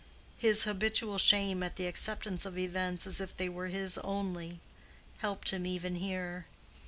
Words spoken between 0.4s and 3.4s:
habitual shame at the acceptance of events as if